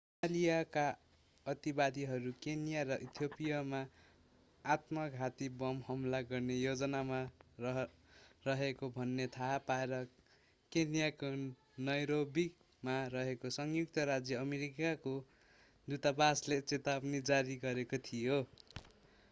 [0.03, 0.83] सोमालियाका
[1.45, 3.81] अतिवादीहरू केन्या र इथियोपियामा
[4.65, 7.19] आत्मघाती बम हमला गर्ने योजनामा
[8.45, 9.93] रहेको भन्ने थाहा पाएर
[10.71, 11.29] केन्याको
[11.83, 15.13] नैरोबीमा रहेको संयुक्त राज्य अमेरिकाको
[15.87, 18.41] दूतावासले चेतावनी जारी गरेको थियो